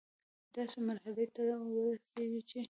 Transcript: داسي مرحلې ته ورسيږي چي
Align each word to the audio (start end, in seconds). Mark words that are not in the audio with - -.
داسي 0.53 0.79
مرحلې 0.87 1.25
ته 1.35 1.41
ورسيږي 1.73 2.41
چي 2.49 2.59